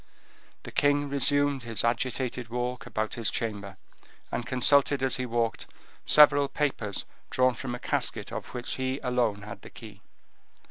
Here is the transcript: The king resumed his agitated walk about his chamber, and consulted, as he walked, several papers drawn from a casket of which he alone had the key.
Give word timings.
The 0.63 0.71
king 0.71 1.09
resumed 1.09 1.61
his 1.61 1.83
agitated 1.83 2.49
walk 2.49 2.87
about 2.87 3.13
his 3.13 3.29
chamber, 3.29 3.77
and 4.31 4.47
consulted, 4.47 5.03
as 5.03 5.17
he 5.17 5.27
walked, 5.27 5.67
several 6.07 6.47
papers 6.47 7.05
drawn 7.29 7.53
from 7.53 7.75
a 7.75 7.79
casket 7.79 8.31
of 8.31 8.55
which 8.55 8.77
he 8.77 8.99
alone 9.03 9.43
had 9.43 9.61
the 9.61 9.69
key. 9.69 10.01